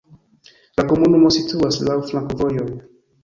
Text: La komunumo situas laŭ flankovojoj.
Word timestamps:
La 0.79 0.85
komunumo 0.91 1.29
situas 1.35 1.79
laŭ 1.89 1.99
flankovojoj. 2.13 2.69